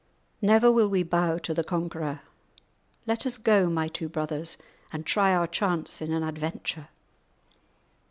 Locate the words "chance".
5.45-6.01